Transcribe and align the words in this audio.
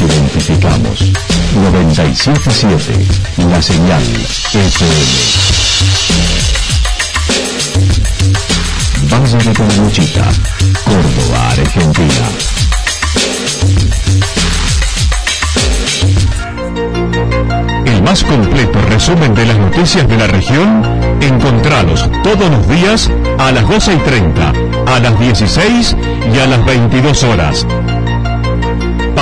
identificamos. 0.00 1.12
977, 1.54 3.06
la 3.50 3.62
señal 3.62 4.02
FM. 4.52 5.56
Valle 9.10 9.38
de 9.38 9.52
Calamuchita, 9.52 10.24
Córdoba, 10.84 11.50
Argentina. 11.50 12.28
El 17.86 18.02
más 18.02 18.24
completo 18.24 18.80
resumen 18.82 19.34
de 19.34 19.46
las 19.46 19.58
noticias 19.58 20.06
de 20.08 20.16
la 20.16 20.26
región, 20.26 20.82
encontralos 21.20 22.08
todos 22.22 22.50
los 22.50 22.68
días 22.68 23.10
a 23.38 23.52
las 23.52 23.66
12 23.68 23.94
y 23.94 23.98
30, 23.98 24.52
a 24.86 25.00
las 25.00 25.18
16 25.18 25.96
y 26.34 26.38
a 26.38 26.46
las 26.46 26.64
22 26.66 27.22
horas. 27.24 27.66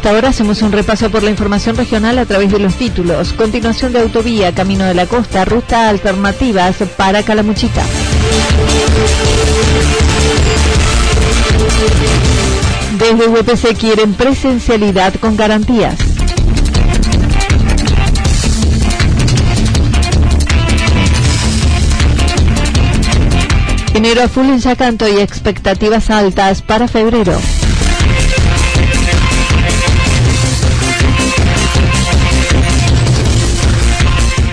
Esta 0.00 0.14
hora 0.14 0.30
hacemos 0.30 0.62
un 0.62 0.72
repaso 0.72 1.10
por 1.10 1.22
la 1.22 1.28
información 1.28 1.76
regional 1.76 2.18
a 2.18 2.24
través 2.24 2.50
de 2.50 2.58
los 2.58 2.74
títulos. 2.76 3.34
Continuación 3.34 3.92
de 3.92 4.00
autovía, 4.00 4.54
Camino 4.54 4.86
de 4.86 4.94
la 4.94 5.04
Costa, 5.04 5.44
ruta 5.44 5.90
alternativas 5.90 6.76
para 6.96 7.22
Calamuchita. 7.22 7.84
Desde 12.98 13.28
UPC 13.28 13.76
quieren 13.78 14.14
presencialidad 14.14 15.12
con 15.16 15.36
garantías. 15.36 15.96
Enero 23.92 24.22
a 24.22 24.28
full 24.28 24.46
en 24.46 24.60
Yacanto 24.60 25.06
y 25.06 25.20
expectativas 25.20 26.08
altas 26.08 26.62
para 26.62 26.88
febrero. 26.88 27.38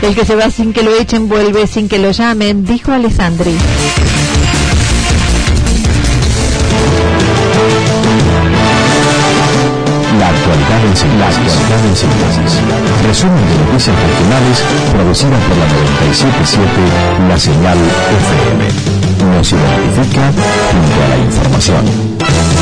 El 0.07 0.15
que 0.15 0.23
se 0.23 0.37
va 0.37 0.49
sin 0.49 0.71
que 0.71 0.83
lo 0.83 0.95
echen 0.95 1.27
vuelve 1.27 1.67
sin 1.67 1.89
que 1.89 1.99
lo 1.99 2.11
llamen, 2.11 2.63
dijo 2.63 2.93
Alessandri. 2.93 3.51
La 10.17 10.29
actualidad 10.29 10.85
en 10.85 10.95
síntesis. 10.95 12.53
Resumen 13.05 13.35
de 13.49 13.65
noticias 13.65 13.95
regionales 13.97 14.63
producidas 14.93 15.43
por 15.43 15.57
la 15.57 15.67
977 15.67 16.69
La 17.27 17.37
Señal 17.37 17.77
FM. 18.47 19.35
Nos 19.35 19.51
identifica 19.51 20.31
junto 20.71 21.03
a 21.03 21.07
la 21.09 21.17
información. 21.17 22.56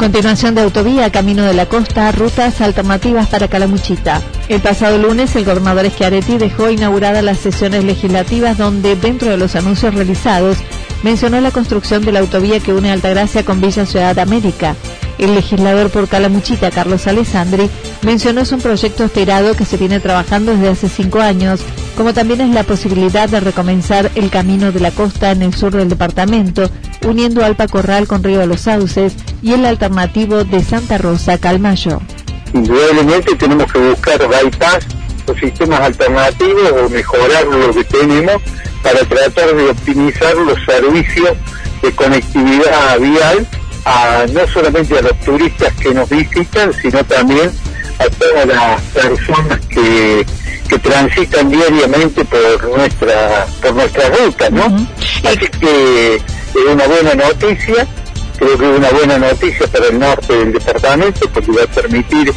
Continuación 0.00 0.54
de 0.54 0.62
autovía, 0.62 1.12
Camino 1.12 1.44
de 1.44 1.52
la 1.52 1.66
Costa, 1.66 2.10
rutas 2.10 2.62
alternativas 2.62 3.28
para 3.28 3.48
Calamuchita. 3.48 4.22
El 4.48 4.62
pasado 4.62 4.96
lunes, 4.96 5.36
el 5.36 5.44
gobernador 5.44 5.90
Schiaretti 5.90 6.38
dejó 6.38 6.70
inauguradas 6.70 7.22
las 7.22 7.38
sesiones 7.38 7.84
legislativas 7.84 8.56
donde, 8.56 8.96
dentro 8.96 9.30
de 9.30 9.36
los 9.36 9.56
anuncios 9.56 9.94
realizados, 9.94 10.56
mencionó 11.02 11.38
la 11.42 11.50
construcción 11.50 12.02
de 12.02 12.12
la 12.12 12.20
autovía 12.20 12.60
que 12.60 12.72
une 12.72 12.90
Altagracia 12.90 13.44
con 13.44 13.60
Villa 13.60 13.84
Ciudad 13.84 14.18
América. 14.18 14.74
El 15.18 15.34
legislador 15.34 15.90
por 15.90 16.08
Calamuchita, 16.08 16.70
Carlos 16.70 17.06
Alessandri, 17.06 17.68
mencionó 18.00 18.40
es 18.40 18.52
un 18.52 18.62
proyecto 18.62 19.04
esperado 19.04 19.54
que 19.54 19.66
se 19.66 19.76
viene 19.76 20.00
trabajando 20.00 20.52
desde 20.52 20.70
hace 20.70 20.88
cinco 20.88 21.20
años, 21.20 21.60
como 22.00 22.14
también 22.14 22.40
es 22.40 22.48
la 22.54 22.62
posibilidad 22.62 23.28
de 23.28 23.40
recomenzar 23.40 24.10
el 24.14 24.30
camino 24.30 24.72
de 24.72 24.80
la 24.80 24.90
costa 24.90 25.32
en 25.32 25.42
el 25.42 25.52
sur 25.52 25.76
del 25.76 25.90
departamento, 25.90 26.70
uniendo 27.06 27.44
Alpa 27.44 27.68
Corral 27.68 28.06
con 28.06 28.24
Río 28.24 28.38
de 28.38 28.46
los 28.46 28.62
Sauces 28.62 29.12
y 29.42 29.52
el 29.52 29.66
alternativo 29.66 30.44
de 30.44 30.64
Santa 30.64 30.96
Rosa 30.96 31.36
Calmayo. 31.36 32.00
Indudablemente 32.54 33.36
tenemos 33.36 33.70
que 33.70 33.80
buscar 33.80 34.18
bypass 34.18 34.86
o 35.26 35.34
sistemas 35.34 35.80
alternativos 35.80 36.72
o 36.72 36.88
mejorar 36.88 37.44
lo 37.44 37.70
que 37.74 37.84
tenemos 37.84 38.40
para 38.82 39.00
tratar 39.00 39.54
de 39.54 39.68
optimizar 39.68 40.34
los 40.36 40.58
servicios 40.64 41.36
de 41.82 41.92
conectividad 41.92 42.98
vial 42.98 43.46
a 43.84 44.24
no 44.32 44.46
solamente 44.46 44.98
a 44.98 45.02
los 45.02 45.20
turistas 45.20 45.74
que 45.74 45.92
nos 45.92 46.08
visitan, 46.08 46.72
sino 46.80 47.04
también 47.04 47.50
a 47.98 48.08
todas 48.08 48.46
las 48.46 48.80
personas 48.84 49.60
que, 49.66 50.24
que 50.70 50.78
transitan 50.78 51.50
diariamente 51.50 52.24
por 52.24 52.68
nuestra 52.76 53.44
por 53.60 53.74
nuestra 53.74 54.08
ruta, 54.08 54.50
¿no? 54.50 54.66
Así 55.24 55.48
que 55.58 56.14
es 56.14 56.64
una 56.72 56.86
buena 56.86 57.14
noticia, 57.14 57.86
creo 58.38 58.56
que 58.56 58.72
es 58.72 58.78
una 58.78 58.90
buena 58.90 59.18
noticia 59.18 59.66
para 59.66 59.86
el 59.88 59.98
norte 59.98 60.32
del 60.32 60.52
departamento 60.52 61.28
porque 61.34 61.50
va 61.50 61.64
a 61.64 61.66
permitir 61.66 62.32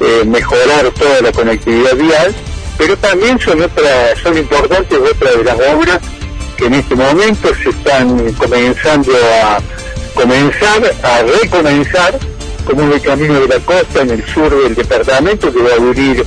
eh, 0.00 0.22
mejorar 0.26 0.90
toda 0.98 1.22
la 1.22 1.32
conectividad 1.32 1.96
vial, 1.96 2.34
pero 2.76 2.94
también 2.98 3.40
son 3.40 3.62
otras, 3.62 4.18
son 4.22 4.36
importantes 4.36 4.98
otras 4.98 5.36
de 5.38 5.44
las 5.44 5.58
obras 5.74 5.98
que 6.58 6.66
en 6.66 6.74
este 6.74 6.94
momento 6.94 7.48
se 7.62 7.70
están 7.70 8.32
comenzando 8.34 9.12
a 9.42 9.60
comenzar, 10.12 10.82
a 11.02 11.22
recomenzar, 11.22 12.18
como 12.66 12.92
el 12.92 13.00
camino 13.00 13.40
de 13.40 13.48
la 13.48 13.60
costa 13.60 14.02
en 14.02 14.10
el 14.10 14.26
sur 14.26 14.50
del 14.62 14.74
departamento 14.74 15.50
que 15.50 15.62
va 15.62 15.74
a 15.74 15.78
unir 15.78 16.26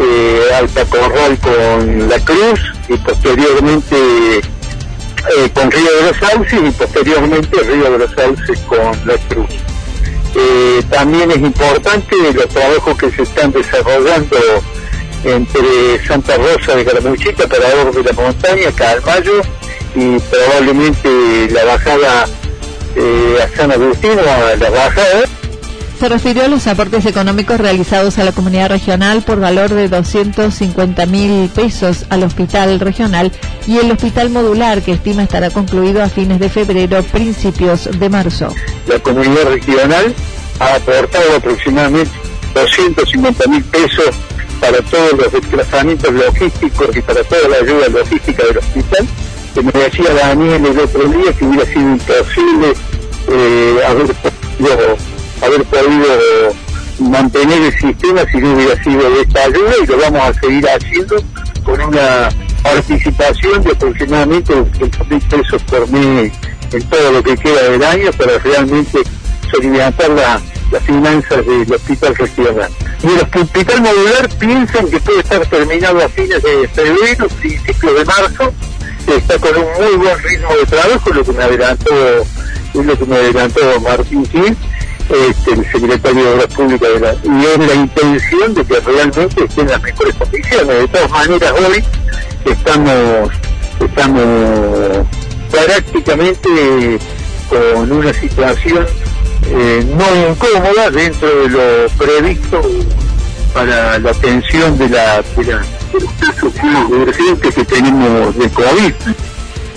eh, 0.00 0.54
Alta 0.54 0.84
Corral 0.86 1.38
con 1.38 2.08
La 2.08 2.18
Cruz 2.24 2.60
y 2.88 2.96
posteriormente 2.96 3.96
eh, 4.38 5.50
con 5.52 5.70
Río 5.70 5.92
de 5.96 6.02
los 6.08 6.16
Sauces 6.16 6.60
y 6.64 6.70
posteriormente 6.70 7.60
Río 7.60 7.90
de 7.90 7.98
los 7.98 8.10
Sauces 8.12 8.58
con 8.60 9.06
La 9.06 9.16
Cruz. 9.28 9.50
Eh, 10.34 10.82
también 10.90 11.30
es 11.30 11.38
importante 11.38 12.16
los 12.32 12.48
trabajos 12.48 12.96
que 12.96 13.10
se 13.10 13.22
están 13.22 13.52
desarrollando 13.52 14.38
entre 15.24 16.06
Santa 16.06 16.36
Rosa 16.36 16.76
de 16.76 16.84
Caramuchita, 16.84 17.46
Parador 17.46 17.92
de 17.94 18.02
la 18.02 18.12
Montaña, 18.12 18.72
Calmayo 18.74 19.42
y 19.94 20.18
probablemente 20.18 21.50
la 21.50 21.64
bajada 21.64 22.26
eh, 22.96 23.38
a 23.42 23.56
San 23.56 23.72
Agustín 23.72 24.18
a 24.18 24.54
la 24.56 24.70
bajada. 24.70 25.39
Se 26.00 26.08
refirió 26.08 26.44
a 26.44 26.48
los 26.48 26.66
aportes 26.66 27.04
económicos 27.04 27.60
realizados 27.60 28.18
a 28.18 28.24
la 28.24 28.32
comunidad 28.32 28.70
regional 28.70 29.20
por 29.20 29.38
valor 29.38 29.68
de 29.68 29.86
250 29.86 31.04
mil 31.04 31.50
pesos 31.50 32.06
al 32.08 32.22
hospital 32.22 32.80
regional 32.80 33.30
y 33.66 33.76
el 33.76 33.92
hospital 33.92 34.30
modular 34.30 34.80
que 34.80 34.92
estima 34.92 35.24
estará 35.24 35.50
concluido 35.50 36.02
a 36.02 36.08
fines 36.08 36.40
de 36.40 36.48
febrero, 36.48 37.02
principios 37.02 37.86
de 38.00 38.08
marzo. 38.08 38.48
La 38.86 38.98
comunidad 39.00 39.42
regional 39.50 40.14
ha 40.58 40.76
aportado 40.76 41.36
aproximadamente 41.36 42.10
250 42.54 43.46
mil 43.48 43.64
pesos 43.64 44.08
para 44.58 44.78
todos 44.80 45.12
los 45.12 45.32
desplazamientos 45.32 46.14
logísticos 46.14 46.96
y 46.96 47.02
para 47.02 47.22
toda 47.24 47.46
la 47.46 47.56
ayuda 47.56 47.88
logística 47.88 48.42
del 48.46 48.56
hospital. 48.56 49.06
Que 49.52 49.62
me 49.62 49.72
decía 49.72 50.14
Daniel 50.14 50.64
el 50.64 50.78
otro 50.78 51.04
día 51.08 51.30
que 51.34 51.44
hubiera 51.44 51.66
sido 51.66 51.82
imposible 51.82 52.72
eh, 53.28 53.80
haber 53.86 54.06
podido 54.14 54.96
haber 55.42 55.64
podido 55.64 56.54
mantener 56.98 57.62
el 57.62 57.72
sistema 57.78 58.22
si 58.30 58.38
no 58.38 58.54
hubiera 58.54 58.82
sido 58.82 59.10
de 59.10 59.20
esta 59.22 59.44
ayuda 59.44 59.72
y 59.82 59.86
lo 59.86 59.98
vamos 59.98 60.22
a 60.22 60.40
seguir 60.40 60.66
haciendo 60.68 61.16
con 61.64 61.80
una 61.80 62.28
participación 62.62 63.62
de 63.62 63.70
aproximadamente 63.70 64.52
8 64.54 65.04
mil 65.08 65.20
pesos 65.20 65.62
por 65.64 65.88
mes 65.88 66.32
en 66.72 66.82
todo 66.88 67.12
lo 67.12 67.22
que 67.22 67.36
queda 67.36 67.62
del 67.70 67.82
año 67.82 68.10
para 68.12 68.38
realmente 68.38 69.00
soliviantar 69.50 70.10
la, 70.10 70.40
las 70.70 70.82
finanzas 70.84 71.44
del 71.46 71.72
hospital 71.72 72.14
regional. 72.16 72.70
Y 73.02 73.06
el 73.06 73.42
hospital 73.42 73.80
modular 73.82 74.28
piensan 74.38 74.88
que 74.88 75.00
puede 75.00 75.20
estar 75.20 75.44
terminado 75.46 76.04
a 76.04 76.08
fines 76.08 76.42
de 76.42 76.68
febrero, 76.68 77.28
principios 77.28 77.94
de 77.94 78.04
marzo, 78.04 78.52
está 79.06 79.38
con 79.38 79.50
un 79.56 79.64
muy 79.82 79.96
buen 79.96 80.22
ritmo 80.22 80.54
de 80.54 80.66
trabajo, 80.66 81.10
lo 81.10 81.24
que 81.24 81.32
me 81.32 81.42
adelantó, 81.42 81.94
es 82.20 82.86
lo 82.86 82.98
que 82.98 83.04
me 83.06 83.16
adelantó 83.16 83.80
Martín 83.80 84.24
Gil, 84.26 84.56
este, 85.10 85.52
el 85.52 85.72
secretario 85.72 86.24
de 86.24 86.32
Obras 86.34 86.54
Públicas 86.54 86.88
de 86.88 87.00
la, 87.00 87.12
y 87.14 87.44
es 87.44 87.58
la 87.68 87.74
intención 87.74 88.54
de 88.54 88.64
que 88.64 88.80
realmente 88.80 89.44
estén 89.44 89.64
en 89.66 89.70
las 89.70 89.82
mejores 89.82 90.14
condiciones. 90.14 90.66
De 90.66 90.88
todas 90.88 91.10
maneras, 91.10 91.52
hoy 91.52 91.84
estamos, 92.44 93.30
estamos 93.80 95.06
prácticamente 95.50 96.98
con 97.48 97.92
una 97.92 98.12
situación 98.12 98.86
eh, 99.46 99.84
no 99.96 100.30
incómoda 100.30 100.90
dentro 100.90 101.28
de 101.28 101.48
lo 101.48 101.88
previsto 101.98 102.62
para 103.52 103.98
la 103.98 104.10
atención 104.10 104.78
de, 104.78 104.88
la, 104.88 105.22
de, 105.36 105.44
la, 105.44 105.58
de 105.58 106.00
los 106.00 106.12
casos 106.20 106.52
que 107.40 107.64
tenemos 107.64 108.36
de 108.36 108.48
COVID. 108.50 108.92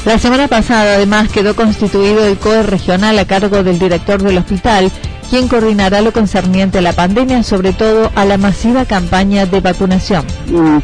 La 0.06 0.20
semana 0.20 0.50
pasada, 0.50 0.96
además, 0.96 1.30
quedó 1.30 1.56
constituido 1.56 2.26
el 2.26 2.38
COE 2.38 2.64
regional 2.64 3.18
a 3.20 3.26
cargo 3.26 3.64
del 3.64 3.80
director 3.80 4.22
del 4.22 4.38
hospital, 4.38 4.92
quien 5.30 5.48
coordinará 5.48 6.02
lo 6.02 6.12
concerniente 6.12 6.80
a 6.80 6.82
la 6.82 6.92
pandemia, 6.92 7.42
sobre 7.42 7.72
todo 7.72 8.12
a 8.14 8.26
la 8.26 8.38
masiva 8.38 8.84
campaña 8.84 9.46
de 9.46 9.62
vacunación. 9.62 10.26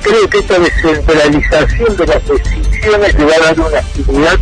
Creo 0.02 0.30
que 0.30 0.38
esta 0.38 0.58
descentralización 0.58 1.98
de 1.98 2.08
las 2.08 2.28
decisiones 2.28 3.14
le 3.16 3.26
va 3.26 3.36
a 3.36 3.40
dar 3.40 3.60
una 3.60 3.80
actividad 3.80 4.40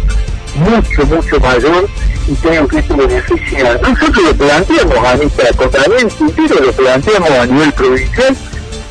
mucho, 0.57 1.05
mucho 1.07 1.39
mayor 1.39 1.89
y 2.27 2.35
creo 2.35 2.67
que 2.67 2.77
esto 2.77 2.97
beneficia. 2.97 3.79
Nosotros 3.81 4.23
lo 4.23 4.35
planteamos 4.35 4.97
a 5.05 5.15
nuestra 5.15 5.53
Contramente, 5.53 6.15
pero 6.35 6.61
lo 6.61 6.71
planteamos 6.71 7.29
a 7.31 7.45
nivel 7.47 7.73
provincial, 7.73 8.37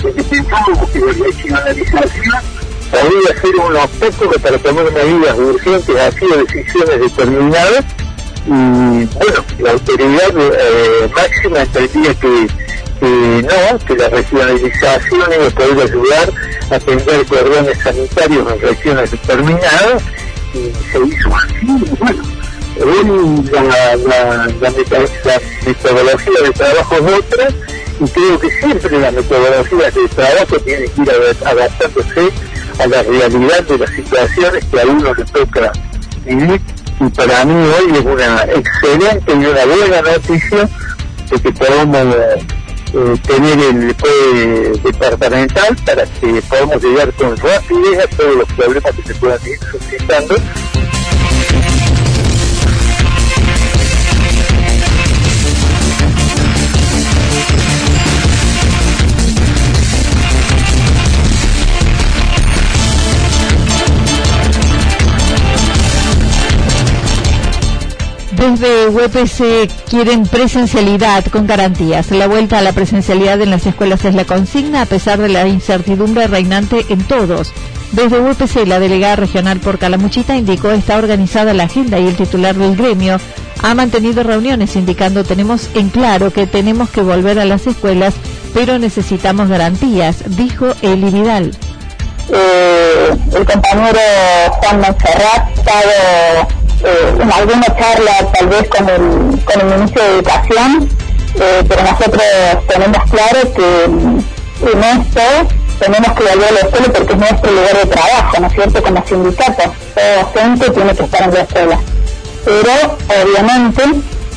porque 0.03 0.23
pensamos 0.25 0.91
que 0.91 0.99
la 0.99 1.13
regionalización 1.13 2.56
podría 2.91 3.41
ser 3.41 3.57
un 3.57 3.77
obstáculo 3.77 4.33
para 4.33 4.59
tomar 4.59 4.93
medidas 4.93 5.39
urgentes 5.39 5.97
así 5.97 6.27
de 6.27 6.37
decisiones 6.45 7.01
determinadas 7.01 7.85
y 8.47 9.05
bueno, 9.07 9.45
la 9.59 9.73
autoridad 9.73 10.31
eh, 10.37 11.11
máxima 11.15 11.63
entendía 11.63 12.15
que, 12.15 12.47
que 13.01 13.43
no, 13.43 13.79
que 13.85 13.97
la 13.97 14.09
regionalización 14.09 15.21
iba 15.21 15.83
a 15.83 15.85
ayudar 15.85 16.33
a 16.71 16.79
tender 16.79 17.27
cordones 17.27 17.79
sanitarios 17.79 18.53
en 18.53 18.61
regiones 18.61 19.11
determinadas 19.11 20.03
y 20.55 20.73
se 20.93 20.99
hizo 21.07 21.37
así. 21.37 21.67
Bueno, 21.99 22.23
hoy 22.85 23.45
la, 23.51 23.97
la, 23.97 24.47
la, 24.61 24.71
metodología 24.71 26.41
de 26.45 26.51
trabajo 26.53 26.95
es 26.95 27.13
otra 27.19 27.49
y 27.99 28.09
creo 28.11 28.39
que 28.39 28.51
siempre 28.61 29.01
la 29.01 29.11
metodología 29.11 29.91
de 29.91 30.09
trabajo 30.09 30.59
tiene 30.61 30.87
que 30.87 31.03
ir 31.03 31.11
adaptándose 31.45 32.33
a 32.79 32.87
la 32.87 33.03
realidad 33.03 33.63
de 33.65 33.79
las 33.79 33.91
situaciones 33.91 34.65
que 34.65 34.81
a 34.81 34.87
uno 34.87 35.15
le 35.15 35.25
toca 35.25 35.73
vivir. 36.25 36.61
Y 37.01 37.09
para 37.11 37.45
mí 37.45 37.55
hoy 37.55 37.99
es 37.99 38.05
una 38.05 38.45
excelente 38.45 39.33
y 39.33 39.47
una 39.47 39.65
buena 39.65 40.03
noticia 40.03 40.69
de 41.31 41.41
que 41.41 41.53
podamos 41.53 42.07
eh, 42.95 43.17
tener 43.27 43.59
el 43.59 43.95
POE 43.95 44.81
departamental 44.83 45.77
para 45.85 46.07
que 46.07 46.43
podamos 46.49 46.83
llegar 46.83 47.13
con 47.15 47.37
rapidez 47.37 48.05
a 48.05 48.17
todos 48.17 48.37
los 48.37 48.53
problemas 48.53 48.95
que 48.95 49.03
se 49.03 49.15
puedan 49.17 49.39
ir 49.47 49.59
suscitando 49.71 50.37
Desde 68.37 68.89
UPC 68.89 69.73
quieren 69.89 70.25
presencialidad 70.25 71.25
con 71.27 71.47
garantías. 71.47 72.11
La 72.11 72.27
vuelta 72.27 72.59
a 72.59 72.63
la 72.63 72.73
presencialidad 72.73 73.41
en 73.41 73.51
las 73.51 73.65
escuelas 73.65 74.05
es 74.05 74.15
la 74.15 74.27
consigna 74.27 74.83
a 74.83 74.87
pesar 74.87 75.19
de 75.19 75.31
la 75.31 75.49
incertidumbre 75.49 76.27
reinante 76.27 76.85
en 76.91 77.03
todos. 77.05 77.53
Desde 77.93 78.21
UPC, 78.21 78.67
la 78.67 78.79
delegada 78.79 79.17
regional 79.17 79.59
por 79.61 79.79
Calamuchita 79.79 80.37
indicó 80.37 80.71
está 80.71 80.99
organizada 80.99 81.55
la 81.55 81.65
agenda 81.65 81.99
y 81.99 82.09
el 82.09 82.17
titular 82.17 82.55
del 82.55 82.77
gremio 82.77 83.19
ha 83.63 83.75
mantenido 83.75 84.23
reuniones 84.23 84.77
indicando 84.77 85.25
tenemos 85.25 85.71
en 85.75 85.89
claro 85.89 86.31
que 86.31 86.47
tenemos 86.47 86.91
que 86.91 87.01
volver 87.01 87.39
a 87.39 87.47
las 87.47 87.67
escuelas, 87.67 88.15
pero 88.53 88.79
necesitamos 88.79 89.49
garantías, 89.49 90.37
dijo 90.37 90.75
Eli 90.83 91.11
Vidal. 91.11 91.57
Eh, 92.33 93.17
el 93.35 93.47
compañero 93.47 93.99
Juan 94.61 94.81
Monserrat 94.81 95.57
eh, 96.87 97.15
en 97.21 97.33
alguna 97.33 97.67
charla 97.77 98.13
tal 98.33 98.47
vez 98.47 98.69
con 98.69 98.89
el, 98.89 99.45
con 99.45 99.61
el 99.61 99.67
ministro 99.77 100.05
de 100.05 100.11
Educación, 100.11 100.89
eh, 101.35 101.65
pero 101.69 101.83
nosotros 101.83 102.23
tenemos 102.69 103.11
claro 103.11 103.53
que 103.55 103.85
en 104.71 104.85
esto 104.85 105.21
tenemos 105.81 106.13
que 106.13 106.23
volver 106.23 106.49
a 106.49 106.53
la 106.53 106.61
escuela 106.61 106.93
porque 106.93 107.13
es 107.13 107.19
nuestro 107.19 107.51
lugar 107.51 107.77
de 107.77 107.87
trabajo, 107.87 108.41
¿no 108.41 108.47
es 108.47 108.53
cierto? 108.53 108.83
Como 108.83 109.07
sindicato, 109.07 109.63
todo 109.95 110.23
docente 110.23 110.71
tiene 110.71 110.95
que 110.95 111.03
estar 111.03 111.23
en 111.23 111.35
la 111.35 111.41
escuela. 111.41 111.79
Pero 112.45 112.97
obviamente 113.25 113.83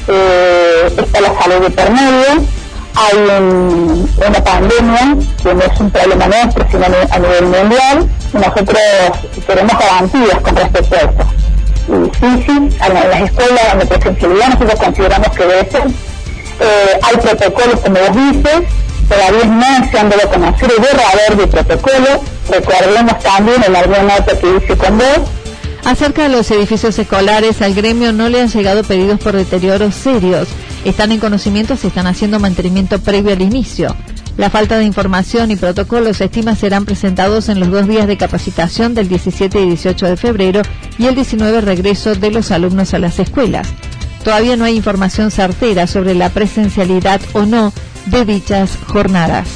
eh, 0.07 0.91
está 0.97 1.21
la 1.21 1.39
salud 1.39 1.61
de 1.61 1.69
por 1.69 1.91
medio, 1.91 2.43
hay 2.95 3.17
un, 3.37 4.11
una 4.27 4.43
pandemia 4.43 5.17
que 5.43 5.53
no 5.53 5.61
es 5.61 5.79
un 5.79 5.91
problema 5.91 6.25
nuestro, 6.25 6.65
sino 6.71 6.85
a 6.85 7.19
nivel 7.19 7.45
mundial, 7.45 8.09
y 8.33 8.37
nosotros 8.37 8.81
queremos 9.45 9.73
garantías 9.79 10.39
con 10.41 10.55
respecto 10.55 10.95
a 10.95 10.99
esto 10.99 11.38
difícil 12.21 12.57
en 12.57 12.93
las 12.93 13.21
escuelas 13.21 13.79
de 13.79 13.85
presencialidad, 13.85 14.47
nosotros 14.49 14.79
consideramos 14.79 15.29
que 15.29 15.45
debe 15.45 15.71
ser. 15.71 15.87
Eh, 16.61 16.99
hay 17.01 17.17
protocolos, 17.17 17.79
como 17.79 17.99
vos 17.99 18.15
dices, 18.15 18.61
todavía 19.07 19.45
no 19.45 19.91
se 19.91 19.99
han 19.99 20.09
dado 20.09 20.23
a 20.23 20.31
conocer 20.31 20.71
el 20.71 20.77
borrador 20.77 21.37
de 21.37 21.47
protocolo. 21.47 22.21
Recordemos 22.49 23.19
también 23.19 23.63
en 23.63 23.75
alguna 23.75 24.03
nota 24.03 24.37
que 24.37 24.47
hice 24.57 24.77
con 24.77 24.97
vos. 24.97 25.29
Acerca 25.85 26.23
de 26.23 26.29
los 26.29 26.51
edificios 26.51 26.99
escolares, 26.99 27.61
al 27.61 27.73
gremio 27.73 28.11
no 28.11 28.27
le 28.29 28.41
han 28.41 28.49
llegado 28.49 28.83
pedidos 28.83 29.19
por 29.19 29.35
deterioros 29.35 29.95
serios. 29.95 30.47
Están 30.83 31.11
en 31.11 31.19
conocimiento, 31.19 31.77
se 31.77 31.87
están 31.87 32.07
haciendo 32.07 32.39
mantenimiento 32.39 32.99
previo 32.99 33.33
al 33.33 33.41
inicio. 33.41 33.95
La 34.39 34.49
falta 34.49 34.77
de 34.77 34.85
información 34.85 35.51
y 35.51 35.57
protocolos 35.57 36.15
se 36.15 36.23
estima 36.23 36.55
serán 36.55 36.85
presentados 36.85 37.49
en 37.49 37.59
los 37.59 37.71
dos 37.71 37.89
días 37.89 38.07
de 38.07 38.15
capacitación 38.15 38.93
del 38.93 39.09
17 39.09 39.59
y 39.59 39.65
18 39.65 40.05
de 40.05 40.15
febrero 40.15 40.61
y 40.97 41.07
el 41.07 41.15
19 41.15 41.59
regreso 41.59 42.15
de 42.15 42.31
los 42.31 42.49
alumnos 42.49 42.93
a 42.93 42.99
las 42.99 43.19
escuelas. 43.19 43.67
Todavía 44.23 44.55
no 44.55 44.63
hay 44.63 44.77
información 44.77 45.29
certera 45.29 45.87
sobre 45.87 46.15
la 46.15 46.29
presencialidad 46.29 47.19
o 47.33 47.41
no 47.41 47.73
de 48.05 48.23
dichas 48.23 48.77
jornadas. 48.87 49.49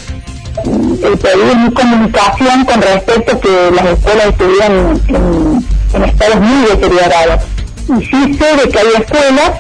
El 0.65 1.17
pedido 1.17 1.63
de 1.63 1.73
comunicación 1.73 2.65
con 2.65 2.81
respecto 2.81 3.37
a 3.37 3.39
que 3.39 3.71
las 3.73 3.85
escuelas 3.85 4.25
estuvieran 4.27 5.01
en, 5.07 6.03
estados 6.03 6.41
muy 6.41 6.65
deteriorados. 6.67 7.43
Y 7.87 8.31
de 8.33 8.69
que 8.69 8.79
hay 8.79 8.87
escuelas 8.99 9.51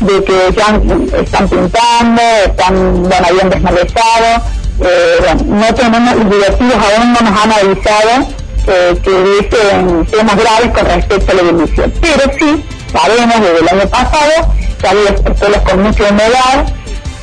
de 0.00 0.22
que 0.22 0.54
ya 0.54 1.18
están 1.18 1.48
pintando, 1.48 2.22
están, 2.44 3.02
bueno, 3.04 3.26
habían 3.26 3.48
desmalezado, 3.48 4.42
eh, 4.80 5.36
no 5.46 5.74
tenemos, 5.74 6.16
los 6.16 6.30
directivos 6.30 6.74
aún 6.74 7.12
no 7.12 7.20
nos 7.20 7.40
han 7.40 7.52
avisado 7.52 8.28
eh, 8.66 8.98
que 9.02 9.10
hubiesen 9.10 10.06
temas 10.06 10.36
graves 10.36 10.70
con 10.72 10.86
respecto 10.86 11.32
a 11.32 11.34
la 11.34 11.50
emisión. 11.50 11.92
Pero 12.00 12.32
sí, 12.38 12.64
sabemos 12.92 13.40
desde 13.40 13.58
el 13.60 13.68
año 13.68 13.88
pasado 13.88 14.54
que 14.80 14.88
había 14.88 15.10
escuelas 15.10 15.62
con 15.62 15.82
mucha 15.82 16.04
humedad, 16.04 16.66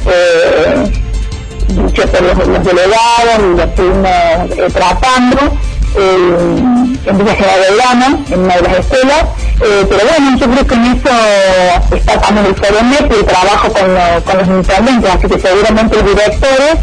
eh, 0.06 0.92
dicho 1.68 2.08
por 2.08 2.22
los, 2.22 2.64
delegados 2.64 3.40
y 3.40 3.58
los 3.58 3.68
estuvimos 3.68 4.08
eh, 4.08 4.68
tratando, 4.74 5.58
en 5.96 7.18
Villa 7.18 7.36
General 7.36 8.24
en 8.30 8.40
una 8.40 8.56
de 8.56 8.62
las 8.64 8.80
escuelas, 8.80 9.26
eh, 9.62 9.86
pero 9.88 10.02
bueno, 10.10 10.38
yo 10.38 10.50
creo 10.50 10.68
que 10.68 10.74
en 10.74 10.86
eso 10.86 11.96
está 11.96 12.20
también 12.20 12.48
el 12.48 12.56
FOREMET 12.56 13.14
y 13.20 13.24
trabajo 13.24 13.72
con, 13.72 13.94
lo, 13.94 14.24
con 14.24 14.38
los 14.40 14.48
intendentes, 14.48 15.12
así 15.12 15.28
que 15.28 15.40
seguramente 15.40 15.96
los 15.98 16.06
directores 16.06 16.78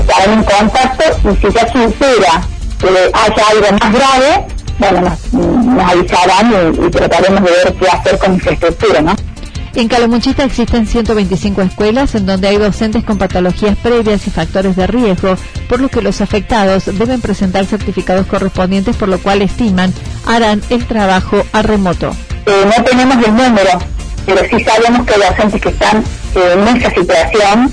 estarán 0.00 0.38
en 0.38 0.44
contacto 0.44 1.04
y 1.30 1.36
si 1.36 1.52
ya 1.52 1.66
quisiera 1.66 2.42
que 2.78 2.88
haya 2.88 3.48
algo 3.50 3.78
más 3.80 3.92
grave, 3.92 4.46
bueno, 4.78 5.00
nos, 5.00 5.32
nos 5.32 5.90
avisarán 5.90 6.52
y, 6.52 6.86
y, 6.86 6.90
trataremos 6.90 7.42
de 7.42 7.50
ver 7.50 7.74
qué 7.74 7.88
hacer 7.88 8.18
con 8.18 8.34
infraestructura, 8.34 9.00
¿no? 9.00 9.16
En 9.76 9.88
Calamuchita 9.88 10.42
existen 10.42 10.86
125 10.86 11.60
escuelas 11.60 12.14
en 12.14 12.24
donde 12.24 12.48
hay 12.48 12.56
docentes 12.56 13.04
con 13.04 13.18
patologías 13.18 13.76
previas 13.76 14.26
y 14.26 14.30
factores 14.30 14.74
de 14.74 14.86
riesgo, 14.86 15.36
por 15.68 15.80
lo 15.80 15.88
que 15.88 16.00
los 16.00 16.22
afectados 16.22 16.86
deben 16.86 17.20
presentar 17.20 17.66
certificados 17.66 18.26
correspondientes, 18.26 18.96
por 18.96 19.08
lo 19.08 19.18
cual 19.18 19.42
estiman 19.42 19.92
harán 20.24 20.62
el 20.70 20.86
trabajo 20.86 21.44
a 21.52 21.60
remoto. 21.60 22.10
Eh, 22.46 22.64
no 22.64 22.84
tenemos 22.84 23.16
el 23.26 23.36
número, 23.36 23.78
pero 24.24 24.40
sí 24.48 24.64
sabemos 24.64 25.06
que 25.06 25.12
hay 25.12 25.20
docentes 25.28 25.60
que 25.60 25.68
están 25.68 25.98
eh, 25.98 26.54
en 26.54 26.76
esa 26.76 26.90
situación, 26.90 27.70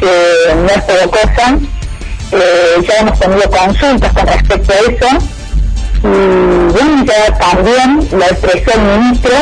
que 0.00 0.54
no 0.54 0.66
es 0.66 0.86
todo 0.86 1.10
cosa. 1.10 1.58
Eh, 2.32 2.86
ya 2.86 2.94
hemos 3.00 3.18
tenido 3.18 3.50
consultas 3.50 4.12
con 4.12 4.26
respecto 4.26 4.72
a 4.72 4.76
eso. 4.76 5.18
Y 6.02 6.72
bueno, 6.72 7.04
ya 7.04 7.38
también 7.38 8.08
lo 8.10 8.24
expresó 8.24 8.70
el 8.74 8.98
ministro 8.98 9.32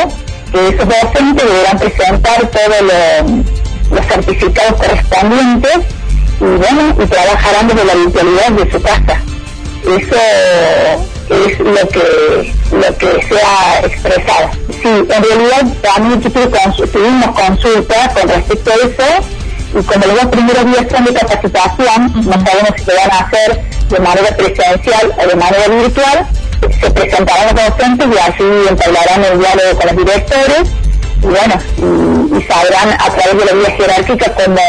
que 0.53 0.69
esos 0.69 0.89
docentes 0.89 1.45
deberán 1.45 1.79
presentar 1.79 2.49
todo 2.49 2.83
lo, 2.83 3.97
los 3.97 4.07
certificados 4.07 4.81
correspondientes 4.81 5.79
y 6.41 6.45
bueno, 6.45 6.97
y 7.03 7.07
trabajarán 7.07 7.69
desde 7.69 7.85
la 7.85 7.95
virtualidad 7.95 8.51
de 8.53 8.71
su 8.71 8.83
casa. 8.83 9.21
Eso 9.85 10.17
es 11.31 11.59
lo 11.61 11.89
que 11.89 12.53
lo 12.73 12.99
que 12.99 13.27
se 13.29 13.41
ha 13.43 13.81
expresado. 13.85 14.51
Sí, 14.83 14.89
en 14.89 15.09
realidad 15.09 15.67
también 15.83 16.21
tuvimos 16.21 17.41
consultas 17.41 18.13
con 18.15 18.29
respecto 18.29 18.71
a 18.71 18.75
eso 18.75 19.38
y 19.71 19.83
como 19.83 20.07
los 20.07 20.23
dos 20.23 20.27
primeros 20.27 20.65
días 20.67 20.87
son 20.91 21.05
de 21.05 21.15
capacitación, 21.15 22.13
no 22.15 22.33
sabemos 22.33 22.71
si 22.77 22.85
se 22.85 22.95
van 22.95 23.11
a 23.11 23.19
hacer 23.19 23.63
de 23.89 23.99
manera 24.01 24.37
presencial 24.37 25.15
o 25.17 25.27
de 25.27 25.37
manera 25.37 25.69
virtual, 25.69 26.27
se 26.81 26.91
presentarán 26.91 27.55
los 27.55 27.67
docentes 27.67 28.09
y 28.15 28.19
así 28.19 28.69
entablarán 28.69 29.25
el 29.25 29.39
diálogo 29.39 29.79
con 29.79 29.87
los 29.87 29.97
directores. 29.97 30.63
Y 31.23 31.27
bueno, 31.27 31.55
y, 32.39 32.43
sabrán 32.43 32.93
a 32.93 33.11
través 33.11 33.39
de 33.39 33.45
la 33.45 33.53
vía 33.53 33.77
jerárquica 33.77 34.33
cómo, 34.35 34.61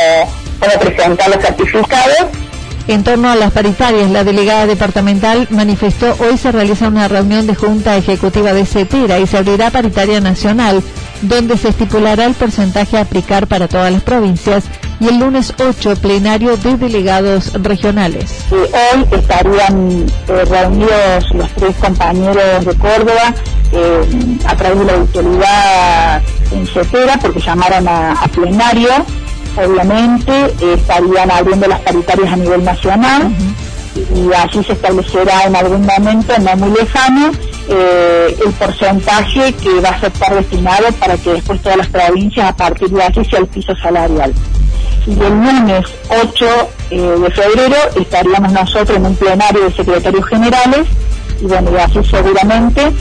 cómo 0.60 0.80
presentar 0.80 1.30
los 1.30 1.42
certificados. 1.44 2.26
En 2.88 3.04
torno 3.04 3.30
a 3.30 3.36
las 3.36 3.52
paritarias, 3.52 4.10
la 4.10 4.24
delegada 4.24 4.66
departamental 4.66 5.48
manifestó 5.52 6.16
hoy 6.22 6.40
se 6.40 6.52
realiza 6.52 6.88
una 6.88 7.08
reunión 7.08 7.46
de 7.46 7.54
Junta 7.54 7.96
Ejecutiva 7.96 8.52
de 8.52 8.66
CETERA 8.66 9.20
y 9.20 9.28
se 9.28 9.38
abrirá 9.38 9.70
paritaria 9.70 10.20
nacional, 10.22 10.82
donde 11.22 11.58
se 11.58 11.70
estipulará 11.70 12.26
el 12.26 12.34
porcentaje 12.34 12.98
a 12.98 13.02
aplicar 13.02 13.48
para 13.48 13.68
todas 13.68 13.92
las 13.92 14.02
provincias 14.04 14.66
y 15.00 15.08
el 15.08 15.20
lunes 15.20 15.54
8 15.60 15.96
plenario 15.98 16.58
de 16.58 16.78
delegados 16.78 17.54
regionales. 17.54 18.46
hoy 18.52 19.06
estarían 19.12 20.06
eh, 20.28 20.46
reunidos 20.46 21.26
los 21.34 21.50
tres 21.56 21.76
compañeros 21.78 22.66
de 22.66 22.76
Córdoba 22.76 23.34
eh, 23.72 24.38
a 24.46 24.56
través 24.56 24.80
de 24.80 24.86
la 24.86 24.94
autoridad 24.94 26.22
en 26.52 26.68
CETERA 26.68 27.18
porque 27.20 27.40
llamaron 27.40 27.88
a 27.88 28.28
plenario 28.34 28.90
obviamente 29.58 30.32
eh, 30.32 30.74
estarían 30.76 31.32
abriendo 31.32 31.68
las 31.68 31.80
paritarias 31.82 32.34
a 32.34 32.36
nivel 32.36 32.64
nacional 32.64 33.32
y 34.16 34.34
allí 34.34 34.64
se 34.64 34.74
establecerá 34.74 35.44
en 35.46 35.56
algún 35.56 35.86
momento, 35.86 36.34
no 36.40 36.56
muy 36.56 36.72
lejano, 36.80 37.32
eh, 37.72 38.36
el 38.46 38.52
porcentaje 38.54 39.54
que 39.54 39.80
va 39.80 39.90
a 39.90 40.08
estar 40.08 40.34
destinado 40.34 40.92
para 40.94 41.18
que 41.18 41.34
después 41.34 41.62
todas 41.62 41.78
las 41.78 41.88
provincias 41.88 42.50
a 42.50 42.56
partir 42.56 42.90
de 42.90 43.04
allí 43.04 43.24
sea 43.26 43.40
el 43.40 43.48
piso 43.48 43.76
salarial. 43.76 44.34
Y 45.06 45.12
el 45.12 45.30
lunes 45.30 45.86
8 46.10 46.46
eh, 46.90 47.00
de 47.00 47.32
febrero 47.32 47.76
estaríamos 47.96 48.52
nosotros 48.52 48.98
en 48.98 49.06
un 49.06 49.16
plenario 49.16 49.66
de 49.66 49.72
secretarios 49.72 50.26
generales 50.26 50.88
y 51.42 51.46
bueno, 51.46 51.72
y 51.72 51.78
así 51.78 52.04
seguramente 52.10 52.92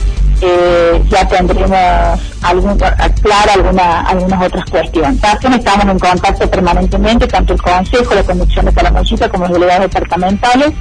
eh, 0.41 1.03
ya 1.09 1.27
tendremos 1.27 2.19
algún, 2.43 2.77
clara 2.77 3.53
alguna, 3.55 4.01
algunas 4.01 4.45
otras 4.45 4.65
cuestiones. 4.65 5.19
También 5.19 5.53
estamos 5.53 5.85
en 5.85 5.99
contacto 5.99 6.49
permanentemente, 6.49 7.27
tanto 7.27 7.53
el 7.53 7.61
Consejo, 7.61 8.13
la 8.13 8.23
Conducción 8.23 8.65
de 8.65 8.73
Calamuchita 8.73 9.29
como 9.29 9.45
los 9.45 9.53
delegados 9.53 9.91
departamentales. 9.91 10.71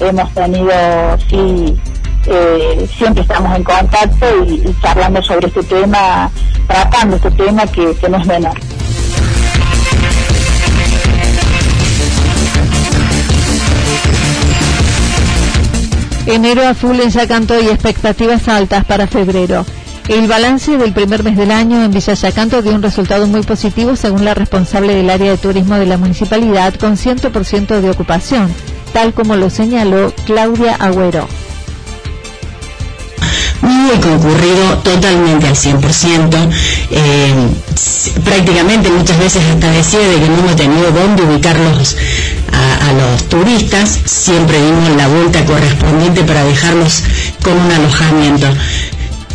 Hemos 0.00 0.32
tenido, 0.34 0.72
sí, 1.28 1.78
eh, 2.26 2.88
siempre 2.96 3.22
estamos 3.22 3.56
en 3.56 3.64
contacto 3.64 4.26
y, 4.46 4.74
charlando 4.80 5.22
sobre 5.22 5.48
este 5.48 5.62
tema, 5.62 6.30
tratando 6.66 7.16
este 7.16 7.30
tema 7.32 7.66
que 7.66 8.08
no 8.08 8.18
es 8.18 8.26
menor. 8.26 8.58
Enero 16.26 16.66
a 16.66 16.72
full 16.74 16.98
en 17.00 17.10
Yacanto 17.10 17.60
y 17.60 17.68
expectativas 17.68 18.48
altas 18.48 18.84
para 18.86 19.06
febrero. 19.06 19.66
El 20.08 20.26
balance 20.26 20.76
del 20.78 20.94
primer 20.94 21.22
mes 21.22 21.36
del 21.36 21.50
año 21.50 21.84
en 21.84 21.90
Villa 21.90 22.14
Yacanto 22.14 22.62
dio 22.62 22.74
un 22.74 22.82
resultado 22.82 23.26
muy 23.26 23.42
positivo 23.42 23.94
según 23.94 24.24
la 24.24 24.32
responsable 24.34 24.94
del 24.94 25.10
área 25.10 25.30
de 25.30 25.38
turismo 25.38 25.76
de 25.76 25.86
la 25.86 25.98
municipalidad 25.98 26.74
con 26.74 26.96
100% 26.96 27.80
de 27.80 27.90
ocupación, 27.90 28.52
tal 28.94 29.12
como 29.12 29.36
lo 29.36 29.50
señaló 29.50 30.12
Claudia 30.26 30.76
Agüero 30.76 31.28
muy 33.64 33.96
concurrido 33.98 34.78
totalmente 34.82 35.48
al 35.48 35.56
100%, 35.56 36.50
eh, 36.90 37.34
prácticamente 38.24 38.90
muchas 38.90 39.18
veces 39.18 39.42
hasta 39.44 39.70
decía 39.70 40.00
de 40.00 40.20
que 40.20 40.28
no 40.28 40.38
hemos 40.38 40.56
tenido 40.56 40.90
dónde 40.90 41.22
ubicarlos 41.22 41.96
a, 42.52 42.92
los 42.92 43.28
turistas, 43.28 43.98
siempre 44.04 44.60
dimos 44.62 44.96
la 44.96 45.08
vuelta 45.08 45.44
correspondiente 45.44 46.22
para 46.22 46.44
dejarlos 46.44 47.02
con 47.42 47.54
un 47.58 47.72
alojamiento. 47.72 48.46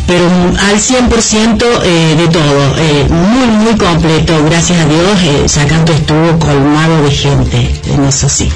Pero 0.06 0.24
al 0.24 0.76
100% 0.76 1.64
eh, 1.84 2.16
de 2.16 2.28
todo, 2.28 2.76
eh, 2.78 3.06
muy, 3.08 3.46
muy 3.46 3.76
completo, 3.76 4.42
gracias 4.44 4.78
a 4.80 4.84
Dios, 4.86 5.22
eh, 5.22 5.48
Sacanto 5.48 5.92
estuvo 5.92 6.38
colmado 6.38 7.02
de 7.02 7.10
gente, 7.10 7.70
en 7.92 8.04
eso 8.04 8.28
sí. 8.28 8.50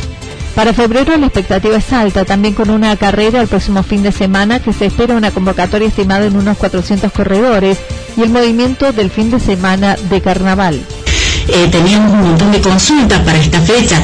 Para 0.54 0.72
febrero 0.72 1.16
la 1.16 1.26
expectativa 1.26 1.76
es 1.76 1.92
alta, 1.92 2.24
también 2.24 2.54
con 2.54 2.70
una 2.70 2.96
carrera 2.96 3.40
el 3.40 3.48
próximo 3.48 3.82
fin 3.82 4.04
de 4.04 4.12
semana 4.12 4.60
que 4.60 4.72
se 4.72 4.86
espera 4.86 5.16
una 5.16 5.32
convocatoria 5.32 5.88
estimada 5.88 6.26
en 6.26 6.36
unos 6.36 6.56
400 6.58 7.10
corredores 7.10 7.78
y 8.16 8.22
el 8.22 8.30
movimiento 8.30 8.92
del 8.92 9.10
fin 9.10 9.32
de 9.32 9.40
semana 9.40 9.96
de 10.08 10.20
carnaval. 10.20 10.80
Eh, 11.48 11.68
teníamos 11.70 12.12
un 12.12 12.22
montón 12.22 12.52
de 12.52 12.60
consultas 12.60 13.20
para 13.20 13.36
esta 13.38 13.60
fecha, 13.60 14.00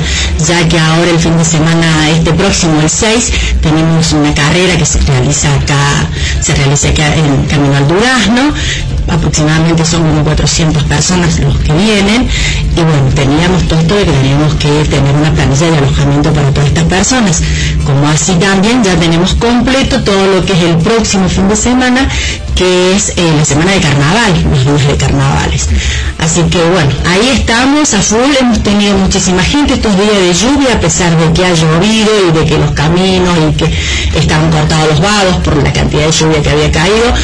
ya 0.47 0.69
que 0.69 0.79
ahora 0.79 1.11
el 1.11 1.19
fin 1.19 1.39
de 1.39 1.45
semana, 1.45 2.11
este 2.11 2.33
próximo, 2.33 2.81
el 2.83 2.91
6, 2.91 3.33
tenemos 3.63 4.13
una 4.13 4.35
carrera 4.35 4.77
que 4.77 4.85
se 4.85 4.99
realiza 5.01 5.55
acá, 5.55 6.07
se 6.41 6.55
realiza 6.55 6.89
acá 6.89 7.15
en 7.15 7.47
Camino 7.47 7.77
al 7.77 7.89
Durazno, 7.89 8.53
aproximadamente 9.11 9.85
son 9.85 10.03
como 10.03 10.25
400 10.25 10.85
personas 10.85 11.39
los 11.41 11.59
que 11.59 11.73
vienen 11.73 12.29
y 12.77 12.81
bueno, 12.83 13.09
teníamos 13.15 13.67
todo 13.69 13.81
esto 13.81 13.95
de 13.95 14.05
que 14.05 14.13
teníamos 14.13 14.55
que 14.55 14.69
tener 14.89 15.15
una 15.15 15.33
planilla 15.33 15.71
de 15.71 15.79
alojamiento 15.79 16.33
para 16.33 16.51
todas 16.51 16.69
estas 16.69 16.85
personas. 16.85 17.43
Como 17.85 18.07
así 18.09 18.33
también 18.35 18.83
ya 18.85 18.95
tenemos 18.97 19.35
completo 19.35 20.03
todo 20.03 20.27
lo 20.27 20.45
que 20.45 20.53
es 20.53 20.63
el 20.63 20.77
próximo 20.77 21.29
fin 21.29 21.49
de 21.49 21.57
semana, 21.57 22.09
que 22.55 22.95
es 22.95 23.11
eh, 23.17 23.33
la 23.37 23.45
semana 23.45 23.73
de 23.73 23.81
carnaval, 23.81 24.33
los 24.51 24.65
días 24.65 24.87
de 24.87 24.97
carnavales. 24.97 25.69
Así 26.19 26.43
que 26.45 26.63
bueno, 26.63 26.91
ahí 27.07 27.31
estamos 27.35 27.93
a 27.95 28.03
full, 28.03 28.35
hemos 28.41 28.63
tenido 28.63 28.97
muchísima 28.97 29.43
gente 29.43 29.75
estos 29.75 29.97
días 29.97 30.19
de 30.19 30.35
lluvia, 30.35 30.75
a 30.75 30.81
pesar 30.81 31.17
de 31.17 31.33
que 31.33 31.45
ha 31.45 31.55
llovido 31.55 32.11
y 32.29 32.39
de 32.39 32.45
que 32.45 32.59
los 32.59 32.71
caminos 32.73 33.37
y 33.51 33.57
que 33.57 34.19
estaban 34.19 34.51
cortados 34.51 34.89
los 34.91 35.01
vados 35.01 35.37
por 35.45 35.57
la 35.63 35.73
cantidad 35.73 36.07
de 36.07 36.13
lluvia 36.13 36.43
que 36.43 36.51
había 36.51 36.71
caído 36.71 37.15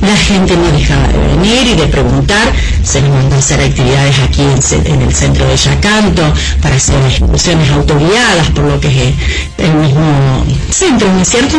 la 0.00 0.16
gente 0.16 0.56
no 0.56 0.70
dejaba 0.72 1.08
de 1.08 1.18
venir 1.18 1.66
y 1.68 1.74
de 1.74 1.86
preguntar, 1.86 2.52
se 2.82 3.00
nos 3.02 3.10
mandó 3.10 3.36
a 3.36 3.38
hacer 3.38 3.60
actividades 3.60 4.18
aquí 4.20 4.42
en, 4.42 5.02
el 5.02 5.14
centro 5.14 5.46
de 5.46 5.56
Yacanto 5.56 6.22
para 6.60 6.76
hacer 6.76 6.96
excursiones 7.04 7.70
autoguiadas 7.70 8.50
por 8.50 8.64
lo 8.64 8.80
que 8.80 8.88
es 8.88 9.14
el 9.58 9.74
mismo 9.74 10.44
centro, 10.70 11.12
¿no 11.12 11.20
es 11.20 11.28
cierto? 11.28 11.56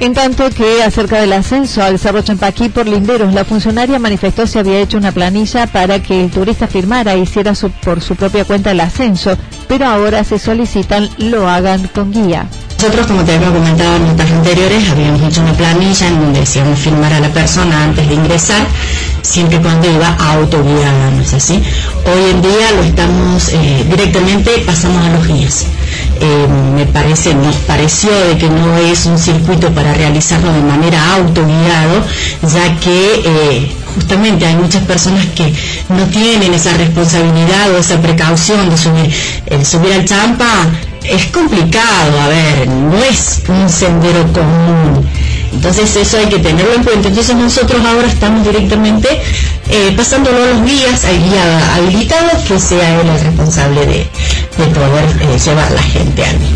En 0.00 0.12
tanto 0.12 0.50
que 0.50 0.82
acerca 0.82 1.20
del 1.20 1.32
ascenso 1.32 1.82
al 1.82 1.98
Cerro 1.98 2.20
Champaquí 2.20 2.68
por 2.68 2.86
Linderos, 2.86 3.32
la 3.32 3.44
funcionaria 3.44 3.98
manifestó 3.98 4.46
se 4.46 4.58
había 4.58 4.80
hecho 4.80 4.98
una 4.98 5.12
planilla 5.12 5.66
para 5.68 6.02
que 6.02 6.24
el 6.24 6.30
turista 6.30 6.66
firmara 6.66 7.14
e 7.14 7.20
hiciera 7.20 7.52
por 7.84 8.00
su 8.00 8.16
propia 8.16 8.44
cuenta 8.44 8.72
el 8.72 8.80
ascenso, 8.80 9.38
pero 9.68 9.86
ahora 9.86 10.24
se 10.24 10.38
solicitan 10.38 11.08
lo 11.18 11.48
hagan 11.48 11.88
con 11.88 12.12
guía. 12.12 12.48
Nosotros, 12.84 13.06
como 13.06 13.24
te 13.24 13.32
había 13.32 13.50
comentado 13.50 13.96
en 13.96 14.08
notas 14.08 14.30
anteriores, 14.30 14.90
habíamos 14.90 15.22
hecho 15.22 15.40
una 15.40 15.54
planilla 15.54 16.06
en 16.06 16.20
donde 16.20 16.40
decíamos 16.40 16.78
firmar 16.78 17.14
a 17.14 17.20
la 17.20 17.32
persona 17.32 17.82
antes 17.82 18.06
de 18.06 18.12
ingresar, 18.12 18.60
siempre 19.22 19.56
y 19.56 19.60
cuando 19.62 19.90
iba 19.90 20.08
autoguiada, 20.08 21.10
¿no 21.12 21.22
es 21.22 21.32
así? 21.32 21.62
Hoy 22.04 22.30
en 22.30 22.42
día 22.42 22.72
lo 22.76 22.82
estamos 22.82 23.48
eh, 23.48 23.86
directamente, 23.88 24.50
pasamos 24.66 25.02
a 25.02 25.14
los 25.14 25.26
guías. 25.26 25.64
Eh, 26.20 26.46
me 26.76 26.84
parece, 26.84 27.34
nos 27.34 27.56
pareció 27.56 28.10
de 28.28 28.36
que 28.36 28.50
no 28.50 28.76
es 28.76 29.06
un 29.06 29.18
circuito 29.18 29.70
para 29.70 29.94
realizarlo 29.94 30.52
de 30.52 30.60
manera 30.60 31.14
autoguiado, 31.14 32.04
ya 32.42 32.78
que 32.80 33.22
eh, 33.24 33.72
justamente 33.94 34.44
hay 34.44 34.56
muchas 34.56 34.84
personas 34.84 35.24
que 35.34 35.54
no 35.88 36.04
tienen 36.08 36.52
esa 36.52 36.74
responsabilidad 36.74 37.72
o 37.74 37.78
esa 37.78 37.98
precaución 38.02 38.68
de 38.68 38.76
subir, 38.76 39.10
el 39.46 39.64
subir 39.64 39.94
al 39.94 40.04
champa 40.04 40.68
es 41.04 41.26
complicado, 41.26 42.20
a 42.20 42.28
ver, 42.28 42.68
no 42.68 42.96
es 43.04 43.42
un 43.48 43.68
sendero 43.68 44.22
común. 44.32 45.06
Entonces 45.52 45.94
eso 45.96 46.18
hay 46.18 46.26
que 46.26 46.38
tenerlo 46.38 46.74
en 46.74 46.82
cuenta. 46.82 47.08
Entonces 47.08 47.36
nosotros 47.36 47.84
ahora 47.84 48.08
estamos 48.08 48.44
directamente 48.44 49.08
eh, 49.68 49.92
pasándolo 49.96 50.36
a 50.42 50.46
los 50.48 50.64
guías, 50.64 51.04
al 51.04 51.22
guía 51.22 51.74
habilitado, 51.74 52.30
que 52.46 52.58
sea 52.58 53.00
él 53.00 53.08
el 53.08 53.20
responsable 53.20 53.86
de, 53.86 54.06
poder 54.56 55.22
eh, 55.22 55.38
llevar 55.38 55.70
la 55.72 55.82
gente 55.82 56.24
a 56.24 56.32
mí. 56.32 56.48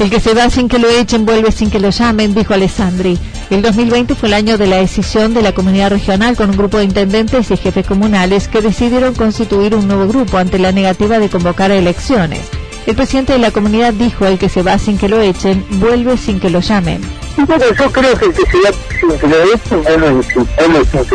El 0.00 0.10
que 0.10 0.20
se 0.20 0.34
va 0.34 0.50
sin 0.50 0.68
que 0.68 0.78
lo 0.78 0.88
echen, 0.88 1.24
vuelve 1.24 1.52
sin 1.52 1.70
que 1.70 1.78
lo 1.78 1.90
llamen, 1.90 2.34
dijo 2.34 2.54
Alessandri. 2.54 3.18
El 3.52 3.60
2020 3.60 4.14
fue 4.14 4.28
el 4.30 4.34
año 4.34 4.56
de 4.56 4.66
la 4.66 4.78
decisión 4.78 5.34
de 5.34 5.42
la 5.42 5.52
comunidad 5.52 5.90
regional 5.90 6.36
con 6.36 6.48
un 6.48 6.56
grupo 6.56 6.78
de 6.78 6.84
intendentes 6.84 7.50
y 7.50 7.58
jefes 7.58 7.86
comunales 7.86 8.48
que 8.48 8.62
decidieron 8.62 9.14
constituir 9.14 9.74
un 9.74 9.86
nuevo 9.86 10.08
grupo 10.08 10.38
ante 10.38 10.58
la 10.58 10.72
negativa 10.72 11.18
de 11.18 11.28
convocar 11.28 11.70
elecciones. 11.70 12.48
El 12.86 12.96
presidente 12.96 13.34
de 13.34 13.38
la 13.38 13.50
comunidad 13.50 13.92
dijo, 13.92 14.24
el 14.24 14.38
que 14.38 14.48
se 14.48 14.62
va 14.62 14.78
sin 14.78 14.96
que 14.96 15.06
lo 15.06 15.20
echen, 15.20 15.66
vuelve 15.72 16.16
sin 16.16 16.40
que 16.40 16.48
lo 16.48 16.60
llamen. 16.60 17.02
Y 17.36 17.42
bueno, 17.42 17.66
yo 17.78 17.92
creo 17.92 18.18
que 18.18 18.24
el 18.24 18.32
que 18.32 18.46
se 18.46 18.58
da 18.62 18.72
sin 18.98 19.10
esto 19.10 19.82
no 19.98 20.18
es 20.18 20.26
sin 20.28 21.12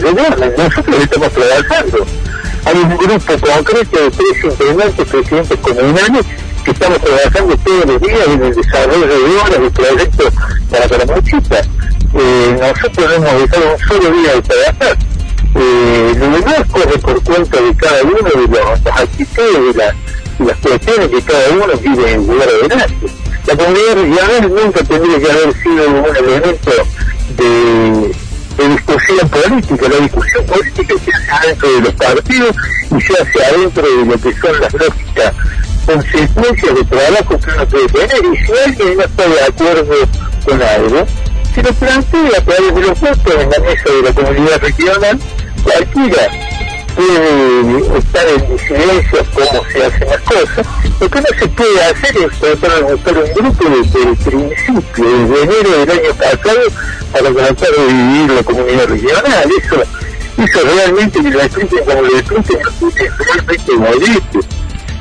Nosotros 0.63 0.96
estamos 1.01 1.32
trabajando. 1.32 2.06
Hay 2.65 2.75
un 2.75 2.98
grupo 2.98 3.48
concreto 3.48 4.00
de 4.00 4.12
tres 4.12 4.44
integrantes, 4.44 5.08
presidentes 5.08 5.58
comunales, 5.58 6.25
que 6.63 6.72
estamos 6.72 7.01
trabajando 7.01 7.58
todos 7.58 7.86
los 7.88 8.01
días 8.01 8.27
en 8.27 8.44
el 8.44 8.53
desarrollo 8.53 9.08
de 9.08 9.15
obras 9.15 9.60
de 9.60 9.72
proyectos 9.72 10.34
para. 10.70 10.97
Hemos 12.98 13.42
dejado 13.42 13.74
un 13.74 13.88
solo 13.88 14.12
día 14.12 14.34
de 14.34 14.42
trabajar. 14.42 14.98
Eh, 15.54 16.13
lo 16.18 16.30
demás 16.32 16.63
corre 16.72 16.98
por 16.98 17.24
cuenta 17.24 17.62
de 17.62 17.75
cada 17.75 18.01
uno 18.01 18.18
de 18.18 18.48
los, 18.48 18.84
las 18.84 19.01
actitudes 19.01 19.75
y 20.39 20.44
las 20.44 20.58
cuestiones 20.58 21.08
que 21.10 21.22
cada 21.22 21.50
uno 21.51 21.66
vive 21.80 22.12
en 22.13 22.27
lugar 22.27 22.50
adelante. 22.50 23.08
La 23.46 23.56
comunidad 23.56 23.96
regional 23.96 24.50
nunca 24.50 24.84
tendría 24.84 25.20
que 25.20 25.32
haber 25.32 25.54
sido 25.62 25.89
un 25.89 26.16
elemento 26.16 26.72
de, 27.38 28.16
de 28.58 28.70
discusión 28.70 29.30
política. 29.30 29.89
La 29.89 29.98
discusión 30.00 30.46
política 30.48 30.94
se 31.06 31.12
hace 31.12 31.32
adentro 31.32 31.72
de 31.72 31.82
los 31.82 31.94
partidos 31.94 32.56
y 32.98 33.01
se 33.01 33.13
hace 33.13 33.46
adentro 33.46 33.84
de 33.84 34.06
lo 34.06 34.20
que 34.20 34.34
son 34.34 34.60
las 34.60 34.74
lógicas 34.74 35.34
consecuencias 35.86 36.75
de 36.75 36.84
trabajo 36.84 37.39
que 37.39 37.51
uno 37.51 37.68
puede 37.68 37.88
tener. 37.88 38.25
Y 38.34 38.46
si 38.46 38.51
alguien 38.66 38.98
no 38.98 39.04
está 39.04 39.27
de 39.27 39.42
acuerdo 39.42 39.96
con 40.46 40.62
algo, 40.62 41.06
se 41.58 41.64
lo 41.64 41.74
plantea 41.74 42.38
a 42.38 42.44
través 42.44 42.76
de 42.76 42.82
los 42.82 43.02
en 43.02 43.50
la 43.50 43.60
mesa 43.60 43.90
de 43.90 44.02
la 44.04 44.14
comunidad 44.14 44.62
regional, 44.62 45.20
cualquiera 45.64 46.30
puede 46.96 47.98
estar 47.98 48.28
en 48.28 48.58
disidencia 48.58 49.26
cómo 49.34 49.64
se 49.72 49.86
hacen 49.86 50.08
las 50.08 50.22
cosas. 50.22 50.68
Lo 51.00 51.10
que 51.10 51.22
no 51.22 51.28
se 51.40 51.48
puede 51.48 51.84
hacer 51.84 52.18
es 52.18 52.40
tratar 52.40 52.86
de 52.86 52.94
buscar 52.94 53.18
un 53.18 53.34
grupo 53.34 53.70
desde 53.70 54.04
el 54.04 54.18
principio, 54.18 55.06
desde 55.06 55.44
enero 55.44 55.80
del 55.80 55.92
año 55.92 56.14
pasado, 56.14 56.62
para 57.12 57.34
tratar 57.34 57.70
de 57.72 57.88
dividir 57.88 58.30
la 58.30 58.44
comunidad 58.44 58.86
regional. 58.86 59.50
Eso, 59.64 59.84
eso 60.38 60.60
realmente, 60.76 61.24
que 61.24 61.30
lo 61.32 61.42
expliquen 61.42 61.86
como 61.86 62.02
lo 62.04 62.18
expliquen, 62.20 62.60
es 62.62 63.18
realmente 63.18 63.72
molesto. 63.74 64.57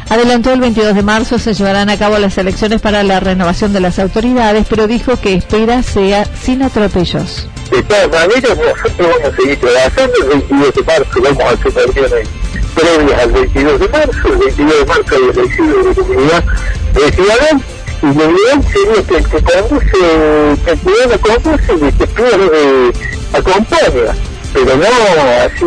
Adelantó 0.08 0.52
el 0.52 0.60
22 0.60 0.94
de 0.94 1.02
marzo 1.02 1.38
se 1.38 1.52
llevarán 1.52 1.90
a 1.90 1.98
cabo 1.98 2.18
las 2.18 2.38
elecciones 2.38 2.80
para 2.80 3.02
la 3.02 3.18
renovación 3.18 3.72
de 3.72 3.80
las 3.80 3.98
autoridades, 3.98 4.66
pero 4.70 4.86
dijo 4.86 5.20
que 5.20 5.34
espera 5.34 5.82
sea 5.82 6.24
sin 6.40 6.62
atropellos. 6.62 7.48
De 7.70 7.82
todas 7.82 8.08
maneras, 8.08 8.56
nosotros 8.56 8.94
vamos 8.98 9.32
a 9.32 9.36
seguir 9.36 9.58
trabajando. 9.58 10.14
El 10.22 10.28
22 10.28 10.74
de 10.74 10.82
marzo 10.84 11.22
vamos 11.22 11.42
a 11.42 11.50
hacer 11.50 11.72
reuniones 11.74 12.28
previas 12.74 13.20
al 13.20 13.32
22 13.32 13.80
de 13.80 13.88
marzo. 13.88 14.28
El 14.28 14.38
22 14.38 14.78
de 14.78 14.86
marzo 14.86 15.14
hay 15.16 15.40
elecciones 15.40 15.84
de 15.84 16.02
comunidad 16.02 16.44
regional. 16.94 17.62
Y 18.02 18.06
lo 18.06 18.30
ideal 18.30 18.64
sería 18.72 19.02
que 19.02 19.16
el 19.16 19.24
que 19.24 19.42
conduce, 19.42 20.60
que 20.64 20.70
el 20.70 20.78
ciudadano 20.78 21.20
conduce 21.20 21.72
y 21.74 21.92
que 21.92 22.04
eh, 22.04 22.92
acompaña 23.32 24.14
pero 24.52 24.76
no 24.76 24.86
así 25.44 25.64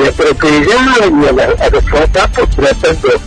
de 0.00 0.08
atropellar 0.08 1.00
y 1.00 1.26
a, 1.26 1.32
la, 1.32 1.44
a 1.44 1.70
los 1.70 1.84
tratando 1.84 3.20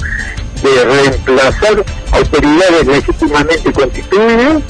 de 0.72 0.84
reemplazar 0.84 1.86
autoridades 2.12 2.88
legítimamente 2.88 3.72
constituidas 3.72 4.64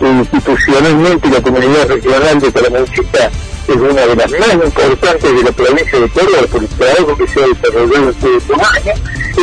institucionalmente 0.00 1.30
la 1.30 1.40
comunidad 1.40 1.88
regional 1.88 2.40
de 2.40 2.52
Calamuchita 2.52 3.30
es 3.68 3.76
una 3.76 4.06
de 4.06 4.14
las 4.16 4.30
más 4.30 4.54
importantes 4.64 5.34
de 5.34 5.42
la 5.42 5.50
provincia 5.50 5.98
de 5.98 6.08
Córdoba 6.08 6.46
por 6.50 6.62
el 6.62 6.68
trabajo 6.68 7.16
que 7.16 7.26
se 7.26 7.42
ha 7.42 7.46
desarrollado 7.48 8.10
este 8.10 8.26
año. 8.26 8.92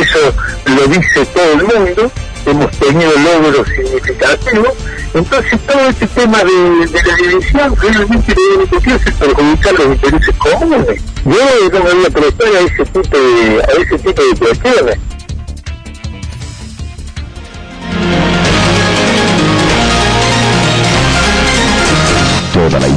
Eso 0.00 0.34
lo 0.64 0.86
dice 0.86 1.26
todo 1.26 1.52
el 1.52 1.62
mundo. 1.62 2.10
Hemos 2.46 2.70
tenido 2.72 3.12
logros 3.18 3.68
significativos. 3.68 4.72
Entonces 5.12 5.60
todo 5.66 5.88
este 5.90 6.06
tema 6.06 6.38
de, 6.38 6.86
la 6.86 7.16
división 7.16 7.76
realmente 7.76 8.34
lo 8.34 8.54
único 8.56 8.80
que 8.80 8.90
hace 8.92 9.08
es 9.10 9.14
perjudicar 9.14 9.72
los 9.74 9.86
intereses 9.88 10.34
comunes. 10.36 11.02
Yo 11.24 11.70
no 11.70 11.84
me 11.84 11.94
voy 11.94 12.06
a 12.06 12.10
prestar 12.10 12.48
a 12.48 12.60
ese 12.60 12.84
tipo 12.84 13.18
de, 13.18 13.62
a 13.62 13.82
ese 13.82 13.98
tipo 13.98 14.22
de 14.22 14.36
cuestiones. 14.38 14.98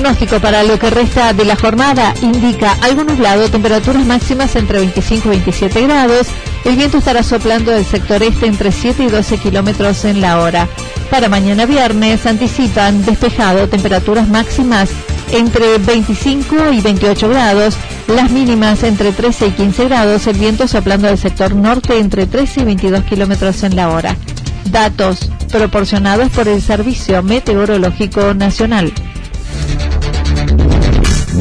Pronóstico 0.00 0.40
para 0.40 0.64
lo 0.64 0.76
que 0.76 0.90
resta 0.90 1.32
de 1.32 1.44
la 1.44 1.54
jornada 1.54 2.14
indica 2.20 2.76
algo 2.82 3.04
nublado, 3.04 3.48
temperaturas 3.48 4.04
máximas 4.04 4.56
entre 4.56 4.80
25 4.80 5.28
y 5.28 5.30
27 5.30 5.82
grados. 5.82 6.26
El 6.64 6.74
viento 6.74 6.98
estará 6.98 7.22
soplando 7.22 7.70
del 7.70 7.84
sector 7.84 8.20
este 8.24 8.46
entre 8.46 8.72
7 8.72 9.04
y 9.04 9.06
12 9.06 9.38
kilómetros 9.38 10.04
en 10.04 10.20
la 10.20 10.40
hora. 10.40 10.66
Para 11.10 11.28
mañana 11.28 11.64
viernes 11.64 12.26
anticipan 12.26 13.04
despejado, 13.04 13.68
temperaturas 13.68 14.28
máximas 14.28 14.90
entre 15.30 15.78
25 15.78 16.72
y 16.72 16.80
28 16.80 17.28
grados, 17.28 17.76
las 18.08 18.32
mínimas 18.32 18.82
entre 18.82 19.12
13 19.12 19.46
y 19.46 19.50
15 19.52 19.84
grados, 19.84 20.26
el 20.26 20.38
viento 20.38 20.66
soplando 20.66 21.06
del 21.06 21.18
sector 21.18 21.54
norte 21.54 22.00
entre 22.00 22.26
13 22.26 22.62
y 22.62 22.64
22 22.64 23.04
kilómetros 23.04 23.62
en 23.62 23.76
la 23.76 23.90
hora. 23.90 24.16
Datos 24.72 25.30
proporcionados 25.52 26.30
por 26.30 26.48
el 26.48 26.60
Servicio 26.60 27.22
Meteorológico 27.22 28.34
Nacional. 28.34 28.92